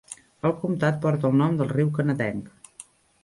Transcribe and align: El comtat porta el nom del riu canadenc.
El 0.47 0.53
comtat 0.61 0.97
porta 1.03 1.29
el 1.29 1.37
nom 1.41 1.59
del 1.59 1.71
riu 1.73 1.91
canadenc. 1.99 2.51